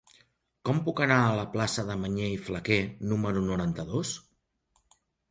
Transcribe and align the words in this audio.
Com 0.67 0.77
puc 0.85 1.01
anar 1.05 1.17
a 1.25 1.33
la 1.39 1.43
plaça 1.55 1.83
de 1.89 1.97
Mañé 2.03 2.29
i 2.35 2.39
Flaquer 2.45 2.77
número 3.11 3.43
noranta-dos? 3.51 4.15